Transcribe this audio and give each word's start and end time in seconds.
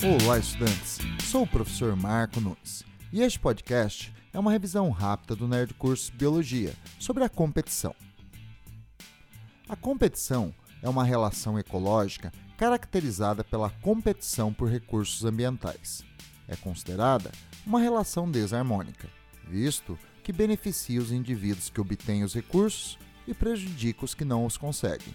Olá, 0.00 0.38
estudantes! 0.38 0.98
Sou 1.24 1.42
o 1.42 1.46
professor 1.46 1.96
Marco 1.96 2.40
Nunes 2.40 2.84
e 3.12 3.20
este 3.20 3.36
podcast 3.40 4.14
é 4.32 4.38
uma 4.38 4.52
revisão 4.52 4.90
rápida 4.90 5.34
do 5.34 5.48
Nerd 5.48 5.74
Curso 5.74 6.12
Biologia 6.12 6.72
sobre 7.00 7.24
a 7.24 7.28
competição. 7.28 7.92
A 9.68 9.74
competição 9.74 10.54
é 10.80 10.88
uma 10.88 11.02
relação 11.02 11.58
ecológica 11.58 12.32
caracterizada 12.56 13.42
pela 13.42 13.70
competição 13.70 14.54
por 14.54 14.68
recursos 14.68 15.24
ambientais. 15.24 16.04
É 16.46 16.54
considerada 16.54 17.32
uma 17.66 17.80
relação 17.80 18.30
desarmônica, 18.30 19.08
visto 19.48 19.98
que 20.22 20.32
beneficia 20.32 21.00
os 21.00 21.10
indivíduos 21.10 21.70
que 21.70 21.80
obtêm 21.80 22.22
os 22.22 22.34
recursos 22.34 22.96
e 23.26 23.34
prejudica 23.34 24.04
os 24.04 24.14
que 24.14 24.24
não 24.24 24.46
os 24.46 24.56
conseguem. 24.56 25.12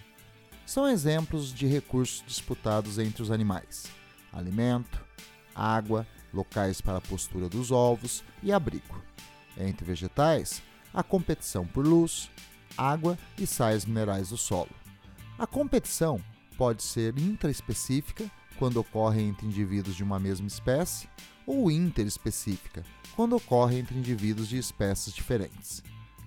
São 0.66 0.90
exemplos 0.90 1.54
de 1.54 1.68
recursos 1.68 2.22
disputados 2.28 3.00
entre 3.00 3.24
os 3.24 3.32
animais: 3.32 3.86
alimento, 4.34 5.04
água, 5.56 6.08
locais 6.34 6.82
para 6.82 6.98
a 6.98 7.02
postura 7.02 7.48
dos 7.48 7.72
ovos 7.72 8.24
e 8.42 8.52
abrigo. 8.52 9.02
Entre 9.58 9.86
vegetais, 9.86 10.62
a 10.94 11.04
competição 11.04 11.66
por 11.66 11.86
luz, 11.86 12.30
água 12.78 13.18
e 13.38 13.46
sais 13.46 13.86
minerais 13.86 14.30
do 14.30 14.38
solo. 14.38 14.72
A 15.38 15.46
competição 15.46 16.20
pode 16.58 16.84
ser 16.84 17.18
intraespecífica, 17.18 18.30
quando 18.58 18.78
ocorre 18.78 19.22
entre 19.22 19.48
indivíduos 19.48 19.96
de 19.96 20.04
uma 20.04 20.20
mesma 20.20 20.48
espécie, 20.48 21.10
ou 21.46 21.70
interespecífica, 21.70 22.84
quando 23.16 23.36
ocorre 23.36 23.80
entre 23.80 23.98
indivíduos 23.98 24.48
de 24.48 24.58
espécies 24.58 25.14
diferentes. 25.14 25.84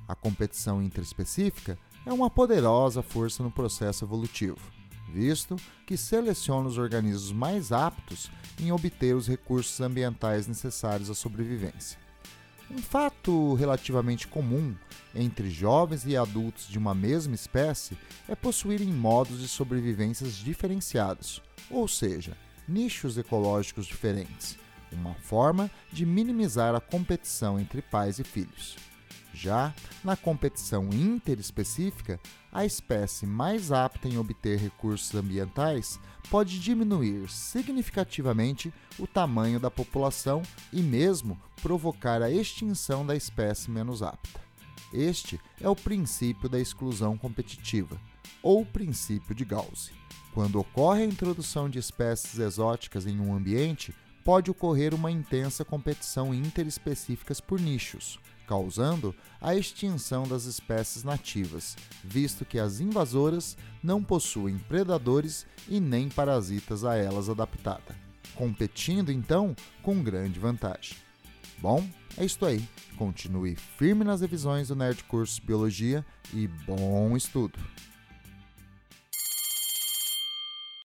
A 0.06 0.14
competição 0.14 0.82
interespecífica 0.82 1.78
é 2.04 2.12
uma 2.12 2.30
poderosa 2.30 3.02
força 3.02 3.42
no 3.42 3.50
processo 3.50 4.04
evolutivo, 4.04 4.58
visto 5.08 5.56
que 5.86 5.96
seleciona 5.96 6.68
os 6.68 6.78
organismos 6.78 7.32
mais 7.32 7.72
aptos 7.72 8.30
em 8.60 8.72
obter 8.72 9.14
os 9.14 9.28
recursos 9.28 9.80
ambientais 9.80 10.46
necessários 10.46 11.10
à 11.10 11.14
sobrevivência. 11.14 11.98
Um 12.70 12.78
fato 12.78 13.54
relativamente 13.54 14.26
comum 14.26 14.74
entre 15.14 15.48
jovens 15.50 16.04
e 16.04 16.16
adultos 16.16 16.68
de 16.68 16.78
uma 16.78 16.94
mesma 16.94 17.34
espécie 17.34 17.96
é 18.28 18.34
possuírem 18.34 18.88
modos 18.88 19.40
de 19.40 19.48
sobrevivência 19.48 20.26
diferenciados, 20.26 21.40
ou 21.70 21.86
seja, 21.86 22.36
nichos 22.68 23.16
ecológicos 23.16 23.86
diferentes, 23.86 24.58
uma 24.90 25.14
forma 25.14 25.70
de 25.92 26.04
minimizar 26.04 26.74
a 26.74 26.80
competição 26.80 27.58
entre 27.58 27.80
pais 27.82 28.18
e 28.18 28.24
filhos. 28.24 28.76
Já 29.38 29.74
na 30.02 30.16
competição 30.16 30.88
interespecífica, 30.90 32.18
a 32.50 32.64
espécie 32.64 33.26
mais 33.26 33.70
apta 33.70 34.08
em 34.08 34.16
obter 34.16 34.58
recursos 34.58 35.14
ambientais 35.14 36.00
pode 36.30 36.58
diminuir 36.58 37.28
significativamente 37.28 38.72
o 38.98 39.06
tamanho 39.06 39.60
da 39.60 39.70
população 39.70 40.42
e 40.72 40.80
mesmo 40.80 41.38
provocar 41.60 42.22
a 42.22 42.30
extinção 42.30 43.04
da 43.04 43.14
espécie 43.14 43.70
menos 43.70 44.02
apta. 44.02 44.40
Este 44.90 45.38
é 45.60 45.68
o 45.68 45.76
princípio 45.76 46.48
da 46.48 46.58
exclusão 46.58 47.18
competitiva, 47.18 48.00
ou 48.42 48.64
princípio 48.64 49.34
de 49.34 49.44
Gauss. 49.44 49.90
Quando 50.32 50.58
ocorre 50.58 51.02
a 51.02 51.06
introdução 51.06 51.68
de 51.68 51.78
espécies 51.78 52.38
exóticas 52.38 53.06
em 53.06 53.20
um 53.20 53.34
ambiente, 53.34 53.94
pode 54.24 54.50
ocorrer 54.50 54.94
uma 54.94 55.10
intensa 55.10 55.62
competição 55.62 56.34
interespecíficas 56.34 57.38
por 57.38 57.60
nichos, 57.60 58.18
causando 58.46 59.14
a 59.40 59.54
extinção 59.54 60.26
das 60.26 60.44
espécies 60.44 61.02
nativas, 61.04 61.76
visto 62.02 62.44
que 62.44 62.58
as 62.58 62.80
invasoras 62.80 63.56
não 63.82 64.02
possuem 64.02 64.58
predadores 64.58 65.46
e 65.68 65.80
nem 65.80 66.08
parasitas 66.08 66.84
a 66.84 66.96
elas 66.96 67.28
adaptada, 67.28 67.96
competindo 68.34 69.10
então 69.10 69.54
com 69.82 70.02
grande 70.02 70.38
vantagem. 70.38 70.96
Bom, 71.58 71.86
é 72.16 72.24
isto 72.24 72.44
aí. 72.44 72.66
Continue 72.96 73.56
firme 73.56 74.04
nas 74.04 74.20
revisões 74.20 74.68
do 74.68 74.76
Nerd 74.76 75.04
Curso 75.04 75.42
Biologia 75.42 76.04
e 76.32 76.46
bom 76.46 77.16
estudo! 77.16 77.58